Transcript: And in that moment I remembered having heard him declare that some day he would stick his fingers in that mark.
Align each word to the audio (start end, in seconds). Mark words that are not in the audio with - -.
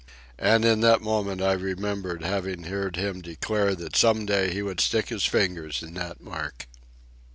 And 0.39 0.65
in 0.65 0.81
that 0.81 1.03
moment 1.03 1.43
I 1.43 1.51
remembered 1.53 2.23
having 2.23 2.63
heard 2.63 2.95
him 2.95 3.21
declare 3.21 3.75
that 3.75 3.95
some 3.95 4.25
day 4.25 4.51
he 4.51 4.63
would 4.63 4.81
stick 4.81 5.09
his 5.09 5.25
fingers 5.25 5.83
in 5.83 5.93
that 5.93 6.19
mark. 6.19 6.65